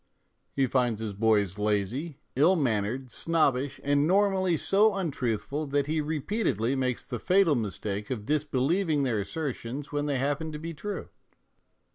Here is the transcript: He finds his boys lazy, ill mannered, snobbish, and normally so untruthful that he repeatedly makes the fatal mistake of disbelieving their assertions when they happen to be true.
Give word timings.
He 0.55 0.65
finds 0.65 0.99
his 0.99 1.13
boys 1.13 1.59
lazy, 1.59 2.17
ill 2.35 2.55
mannered, 2.55 3.11
snobbish, 3.11 3.79
and 3.83 4.07
normally 4.07 4.57
so 4.57 4.95
untruthful 4.95 5.67
that 5.67 5.85
he 5.85 6.01
repeatedly 6.01 6.75
makes 6.75 7.07
the 7.07 7.19
fatal 7.19 7.53
mistake 7.53 8.09
of 8.09 8.25
disbelieving 8.25 9.03
their 9.03 9.19
assertions 9.19 9.91
when 9.91 10.07
they 10.07 10.17
happen 10.17 10.51
to 10.53 10.57
be 10.57 10.73
true. 10.73 11.09